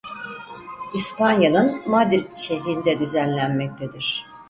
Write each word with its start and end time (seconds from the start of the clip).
İspanya'nın 0.93 1.83
Madrid 1.89 2.35
şehrinde 2.35 2.99
düzenlenmektedir. 2.99 4.25